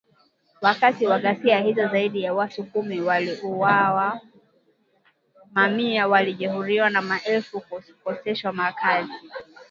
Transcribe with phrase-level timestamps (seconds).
[0.61, 4.19] Wakati wa ghasia hizo, zaidi ya watu kumi waliuawa,
[5.51, 9.11] mamia walijeruhiwa na maelfu kukoseshwa makazi